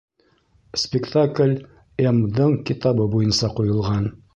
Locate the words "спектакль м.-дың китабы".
0.83-3.11